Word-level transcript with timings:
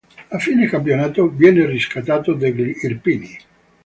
A 0.29 0.39
fine 0.39 0.65
campionato 0.65 1.27
viene 1.29 1.63
riscattato 1.67 2.33
dagli 2.33 2.73
"Irpini". 2.81 3.37